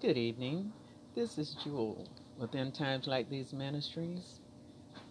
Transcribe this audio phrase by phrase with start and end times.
[0.00, 0.72] Good evening.
[1.14, 2.08] This is Jewel
[2.38, 4.40] with End Times Like These Ministries,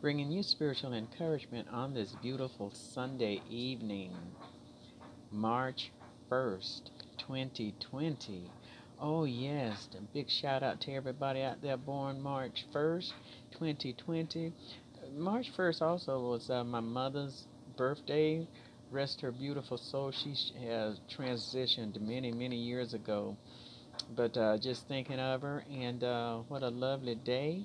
[0.00, 4.16] bringing you spiritual encouragement on this beautiful Sunday evening,
[5.30, 5.92] March
[6.30, 6.88] 1st,
[7.18, 8.50] 2020.
[8.98, 13.12] Oh, yes, a big shout out to everybody out there born March 1st,
[13.50, 14.54] 2020.
[15.14, 17.46] March 1st also was uh, my mother's
[17.76, 18.48] birthday.
[18.90, 20.12] Rest her beautiful soul.
[20.12, 20.30] She
[20.66, 23.36] has transitioned many, many years ago
[24.14, 27.64] but uh, just thinking of her, and uh, what a lovely day.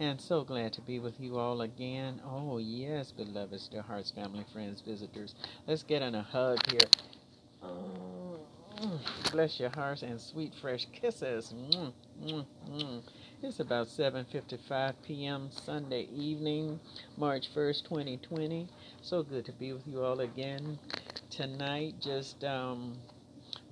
[0.00, 2.20] And so glad to be with you all again.
[2.26, 5.34] Oh, yes, beloved, dear hearts, family, friends, visitors.
[5.66, 6.88] Let's get in a hug here.
[7.62, 8.40] Oh,
[9.30, 11.54] bless your hearts and sweet, fresh kisses.
[11.54, 11.92] Mm,
[12.24, 13.02] mm, mm.
[13.42, 15.50] It's about 7:55 p.m.
[15.52, 16.80] Sunday evening,
[17.16, 18.68] March 1st, 2020.
[19.02, 20.78] So good to be with you all again
[21.30, 21.94] tonight.
[22.00, 22.94] Just um,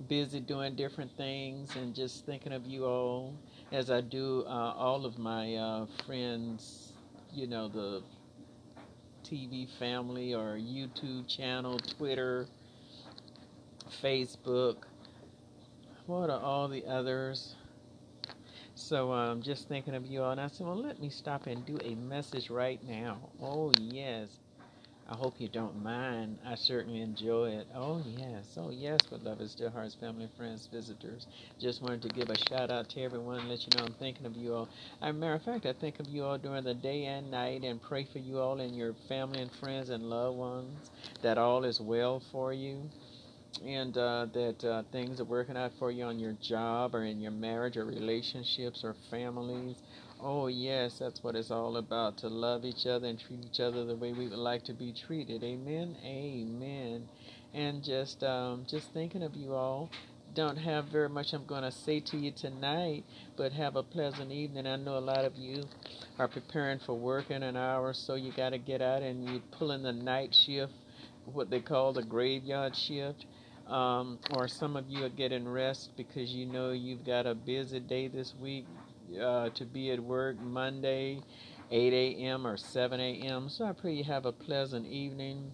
[0.07, 3.33] busy doing different things and just thinking of you all
[3.71, 6.93] as I do uh, all of my uh, friends,
[7.33, 8.03] you know, the
[9.23, 12.47] TV family or YouTube channel, Twitter,
[14.01, 14.77] Facebook.
[16.05, 17.55] What are all the others?
[18.75, 21.47] So I'm um, just thinking of you all, and I said, well, let me stop
[21.47, 23.19] and do a message right now.
[23.41, 24.27] Oh, yes.
[25.11, 26.37] I hope you don't mind.
[26.45, 27.67] I certainly enjoy it.
[27.75, 28.57] Oh, yes.
[28.57, 31.27] Oh, yes, beloved hearts, family, friends, visitors.
[31.59, 34.37] Just wanted to give a shout out to everyone, let you know I'm thinking of
[34.37, 34.69] you all.
[35.01, 37.65] As a matter of fact, I think of you all during the day and night
[37.65, 40.89] and pray for you all and your family and friends and loved ones
[41.23, 42.89] that all is well for you
[43.65, 47.19] and uh, that uh, things are working out for you on your job or in
[47.19, 49.75] your marriage or relationships or families
[50.23, 53.85] Oh, yes, that's what it's all about to love each other and treat each other
[53.85, 55.43] the way we would like to be treated.
[55.43, 55.97] Amen.
[56.05, 57.07] Amen.
[57.55, 59.89] And just um, just thinking of you all.
[60.35, 63.03] Don't have very much I'm going to say to you tonight,
[63.35, 64.67] but have a pleasant evening.
[64.67, 65.63] I know a lot of you
[66.19, 69.41] are preparing for work in an hour, so you got to get out and you
[69.51, 70.73] pull in the night shift,
[71.25, 73.25] what they call the graveyard shift.
[73.67, 77.79] Um, or some of you are getting rest because you know you've got a busy
[77.79, 78.65] day this week
[79.19, 81.21] uh, to be at work Monday,
[81.71, 82.45] 8 a.m.
[82.45, 83.49] or 7 a.m.
[83.49, 85.51] So I pray you have a pleasant evening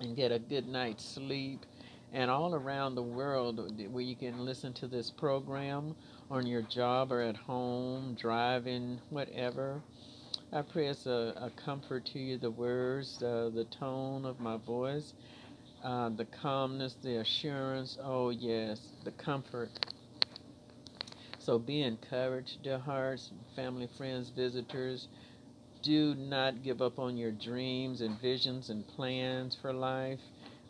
[0.00, 1.64] and get a good night's sleep.
[2.12, 5.94] And all around the world, where you can listen to this program
[6.30, 9.82] on your job or at home, driving, whatever.
[10.52, 14.56] I pray it's a, a comfort to you, the words, uh, the tone of my
[14.56, 15.12] voice,
[15.84, 17.98] uh, the calmness, the assurance.
[18.02, 19.70] Oh, yes, the comfort
[21.46, 25.06] so be encouraged, dear hearts, family, friends, visitors.
[25.80, 30.18] Do not give up on your dreams and visions and plans for life.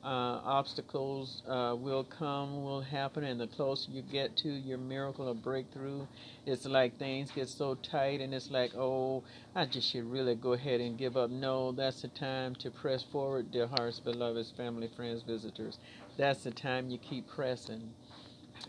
[0.05, 5.27] Uh, obstacles uh, will come, will happen, and the closer you get to your miracle
[5.27, 6.07] or breakthrough,
[6.45, 10.53] it's like things get so tight, and it's like, oh, I just should really go
[10.53, 11.31] ahead and give up.
[11.31, 15.79] No, that's the time to press forward, dear hearts, beloveds, family, friends, visitors.
[16.19, 17.95] That's the time you keep pressing.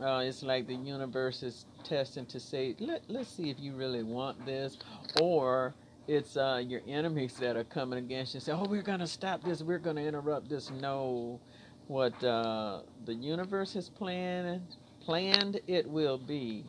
[0.02, 4.04] Uh, it's like the universe is testing to say, Let, let's see if you really
[4.04, 4.78] want this,
[5.22, 5.74] or
[6.08, 9.08] it's uh, your enemies that are coming against you and say, oh, we're going to
[9.08, 10.72] stop this, we're going to interrupt this.
[10.72, 11.40] No,
[11.88, 14.62] what uh, the universe has planned,
[15.02, 16.64] planned it will be.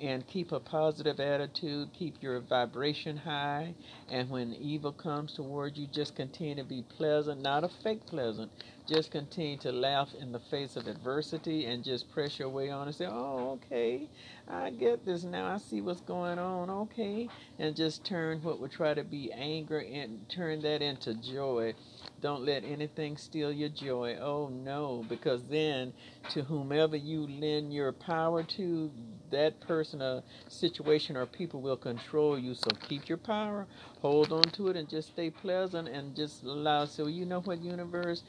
[0.00, 3.74] And keep a positive attitude, keep your vibration high,
[4.10, 8.50] and when evil comes toward you, just continue to be pleasant, not a fake pleasant,
[8.86, 12.86] just continue to laugh in the face of adversity and just press your way on
[12.86, 14.08] and say, Oh, okay,
[14.46, 15.46] I get this now.
[15.46, 16.68] I see what's going on.
[16.68, 17.28] Okay.
[17.58, 21.74] And just turn what would try to be anger and turn that into joy.
[22.20, 24.16] Don't let anything steal your joy.
[24.20, 25.92] Oh, no, because then
[26.30, 28.90] to whomever you lend your power to,
[29.34, 32.54] that person a situation or people will control you.
[32.54, 33.66] So keep your power,
[34.00, 36.86] hold on to it, and just stay pleasant and just allow.
[36.86, 38.22] So, you know what, universe?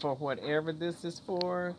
[0.00, 1.74] for whatever this is for.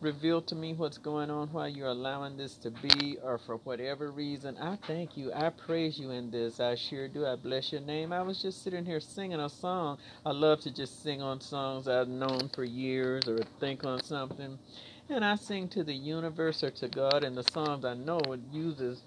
[0.00, 4.12] Reveal to me what's going on while you're allowing this to be, or for whatever
[4.12, 4.56] reason.
[4.58, 5.32] I thank you.
[5.32, 6.60] I praise you in this.
[6.60, 7.26] I sure do.
[7.26, 8.12] I bless your name.
[8.12, 9.98] I was just sitting here singing a song.
[10.24, 14.60] I love to just sing on songs I've known for years or think on something.
[15.10, 18.40] And I sing to the universe or to God, and the Psalms, I know it
[18.52, 19.02] uses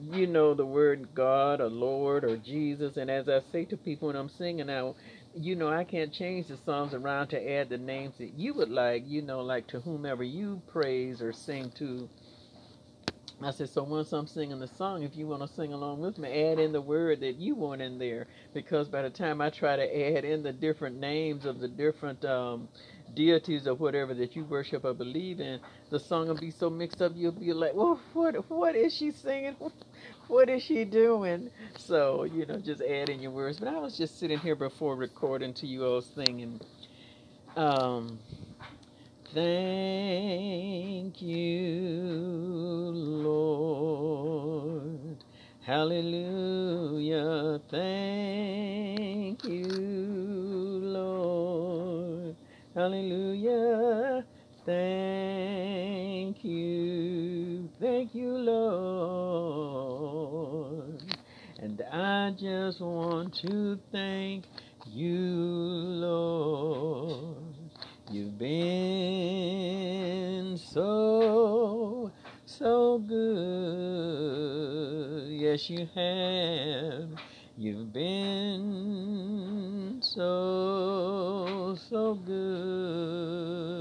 [0.00, 2.96] you know the word God or Lord or Jesus.
[2.96, 4.94] And as I say to people when I'm singing now,
[5.34, 8.70] you know, I can't change the Psalms around to add the names that you would
[8.70, 12.08] like, you know, like to whomever you praise or sing to.
[13.40, 16.18] I said, so once I'm singing the song, if you want to sing along with
[16.18, 18.26] me, add in the word that you want in there.
[18.52, 22.24] Because by the time I try to add in the different names of the different
[22.24, 22.68] um,
[23.14, 25.60] deities or whatever that you worship or believe in,
[25.90, 29.10] the song will be so mixed up you'll be like, well, what what is she
[29.12, 29.56] singing?
[30.28, 31.50] What is she doing?
[31.76, 33.60] So you know, just add in your words.
[33.60, 36.60] But I was just sitting here before recording to you all singing.
[37.56, 38.20] Um,
[39.34, 42.92] Thank you,
[43.24, 45.24] Lord.
[45.60, 47.60] Hallelujah.
[47.70, 50.37] Thank you.
[52.78, 54.24] Hallelujah.
[54.64, 57.68] Thank you.
[57.80, 59.82] Thank you, Lord.
[61.58, 64.44] And I just want to thank
[64.86, 65.10] you,
[66.06, 67.42] Lord.
[68.12, 68.96] You've been
[70.56, 72.12] so,
[72.46, 74.52] so good.
[75.32, 77.08] Yes, you have.
[77.60, 78.68] You've been
[80.00, 81.37] so,
[81.88, 83.72] so good.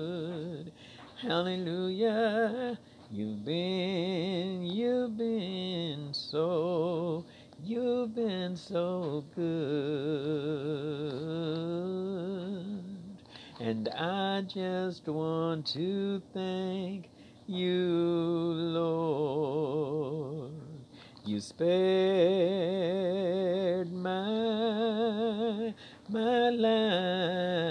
[1.21, 2.80] Hallelujah.
[3.12, 7.25] You've been, you've been so,
[7.63, 9.48] you've been so good.
[13.59, 17.10] And I just want to thank
[17.45, 17.89] you,
[18.77, 20.51] Lord.
[21.25, 21.68] You spared
[23.92, 25.74] my
[26.10, 27.66] my life.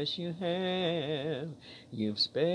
[0.00, 1.48] Yes, you have.
[1.92, 2.48] You've spared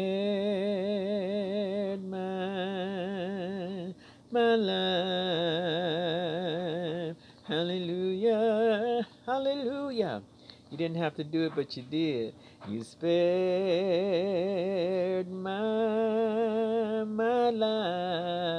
[2.04, 3.94] my
[4.32, 4.76] my life.
[7.48, 9.06] Hallelujah.
[9.28, 10.24] Hallelujah.
[10.72, 12.34] You didn't have to do it, but you did.
[12.68, 13.70] You spared
[15.30, 18.56] my my life.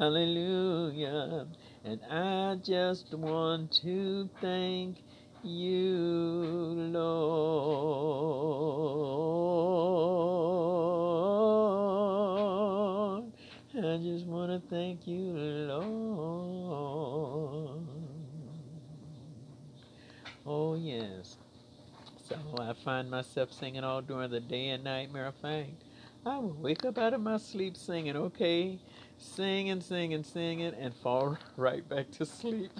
[0.00, 1.46] Hallelujah.
[1.84, 4.96] And I just want to thank
[5.44, 8.12] you, Lord.
[13.76, 15.32] I just want to thank you,
[15.68, 15.88] Lord.
[20.46, 21.36] Oh, yes.
[22.28, 25.12] So I find myself singing all during the day and night.
[25.12, 25.32] Matter
[26.26, 28.78] I will wake up out of my sleep singing, okay?
[29.18, 32.72] Singing, singing, singing, and fall right back to sleep.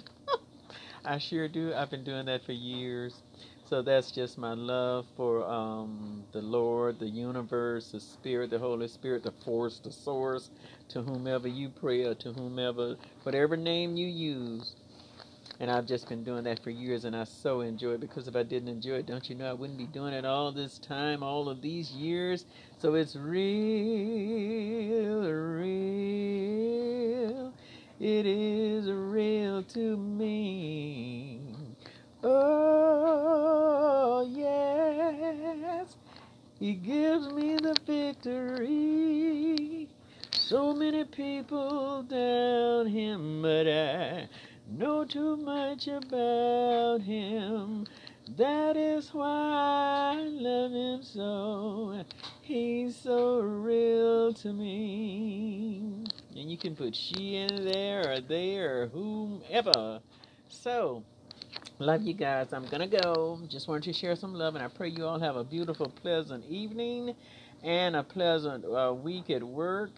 [1.09, 1.73] I sure do.
[1.75, 3.23] I've been doing that for years.
[3.65, 8.89] So that's just my love for um, the Lord, the universe, the Spirit, the Holy
[8.89, 10.51] Spirit, the force, the source,
[10.89, 14.75] to whomever you pray or to whomever, whatever name you use.
[15.59, 18.37] And I've just been doing that for years, and I so enjoy it because if
[18.37, 21.23] I didn't enjoy it, don't you know, I wouldn't be doing it all this time,
[21.23, 22.45] all of these years.
[22.79, 23.33] So it's real,
[25.31, 27.53] real.
[27.99, 31.41] It is real to me.
[32.23, 35.97] Oh, yes.
[36.57, 38.69] He gives me the victory.
[40.31, 44.29] So many people down him, but I
[44.65, 47.85] know too much about him.
[48.37, 52.05] That is why I love him so.
[52.41, 56.05] He's so real to me.
[56.35, 59.99] And you can put she in there or there or whomever.
[60.49, 61.03] So,
[61.79, 62.53] love you guys.
[62.53, 63.39] I'm to go.
[63.47, 66.45] Just wanted to share some love, and I pray you all have a beautiful, pleasant
[66.45, 67.15] evening
[67.63, 69.91] and a pleasant uh, week at work.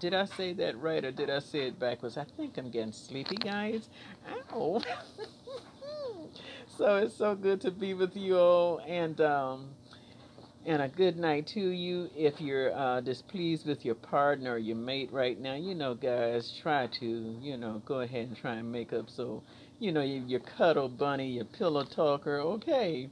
[0.00, 2.16] Did I say that right or did I say it backwards?
[2.16, 3.88] I think I'm getting sleepy, guys.
[4.52, 4.80] Ow.
[6.76, 9.68] so it's so good to be with you all and um
[10.66, 12.08] and a good night to you.
[12.16, 16.52] If you're uh, displeased with your partner or your mate right now, you know, guys,
[16.62, 19.10] try to, you know, go ahead and try and make up.
[19.10, 19.42] So,
[19.78, 23.10] you know, your, cuddle bunny, your pillow talker, okay.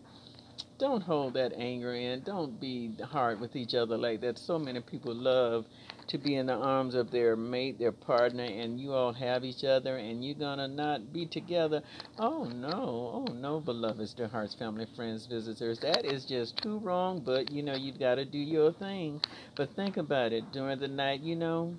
[0.79, 2.23] Don't hold that anger in.
[2.23, 4.39] Don't be hard with each other like that.
[4.39, 5.67] So many people love
[6.09, 9.65] to be in the arms of their mate, their partner, and you all have each
[9.65, 11.83] other, and you're gonna not be together.
[12.19, 15.79] Oh no, oh no, beloveds, dear hearts, family, friends, visitors.
[15.81, 19.21] That is just too wrong, but you know, you've got to do your thing.
[19.55, 21.75] But think about it during the night, you know.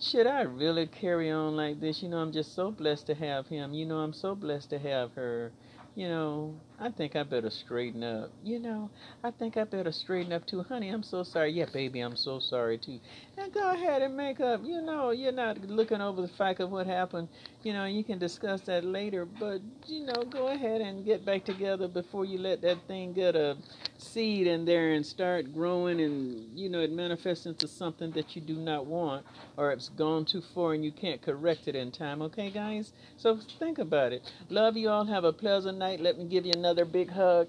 [0.00, 2.02] Should I really carry on like this?
[2.02, 3.74] You know, I'm just so blessed to have him.
[3.74, 5.52] You know, I'm so blessed to have her
[5.94, 8.32] you know, I think I better straighten up.
[8.42, 8.90] You know,
[9.22, 10.64] I think I better straighten up too.
[10.64, 11.52] Honey, I'm so sorry.
[11.52, 12.98] Yeah, baby, I'm so sorry too.
[13.38, 14.62] And go ahead and make up.
[14.64, 17.28] You know, you're not looking over the fact of what happened.
[17.62, 21.44] You know, you can discuss that later, but, you know, go ahead and get back
[21.44, 23.56] together before you let that thing get a
[23.98, 28.42] seed in there and start growing and, you know, it manifests into something that you
[28.42, 29.24] do not want
[29.56, 32.20] or it's gone too far and you can't correct it in time.
[32.22, 32.92] Okay, guys?
[33.16, 34.28] So think about it.
[34.48, 35.04] Love you all.
[35.04, 36.00] Have a pleasant night.
[36.00, 37.48] Let me give you another another big hug.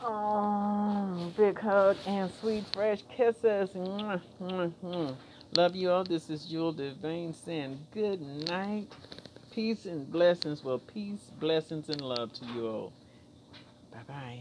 [0.00, 3.70] Oh, big hug and sweet fresh kisses.
[5.54, 6.02] Love you all.
[6.02, 8.88] This is Jewel Devane saying good night.
[9.52, 10.64] Peace and blessings.
[10.64, 12.92] Well, peace, blessings, and love to you all.
[13.92, 14.40] Bye bye.